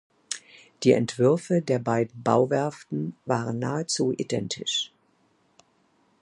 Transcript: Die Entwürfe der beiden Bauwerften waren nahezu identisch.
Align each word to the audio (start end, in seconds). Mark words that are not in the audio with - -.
Die 0.81 0.93
Entwürfe 0.93 1.61
der 1.61 1.77
beiden 1.77 2.23
Bauwerften 2.23 3.15
waren 3.27 3.59
nahezu 3.59 4.11
identisch. 4.17 4.91